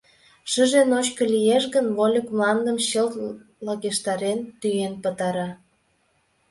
[0.51, 3.13] Шыже ночко лиеш гын, вольык мландым чылт
[3.65, 5.49] лакештарен, тӱэн пытара.